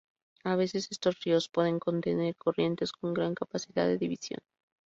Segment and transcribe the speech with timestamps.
[0.45, 4.39] A veces estos ríos pueden contener corrientes con gran capacidad de división.